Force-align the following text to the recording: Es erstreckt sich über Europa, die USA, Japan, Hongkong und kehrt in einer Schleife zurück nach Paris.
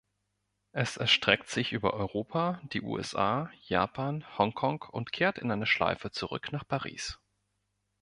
Es 0.71 0.97
erstreckt 0.97 1.47
sich 1.47 1.73
über 1.73 1.93
Europa, 1.93 2.59
die 2.73 2.81
USA, 2.81 3.51
Japan, 3.67 4.25
Hongkong 4.35 4.81
und 4.81 5.11
kehrt 5.11 5.37
in 5.37 5.51
einer 5.51 5.67
Schleife 5.67 6.09
zurück 6.09 6.51
nach 6.51 6.67
Paris. 6.67 7.19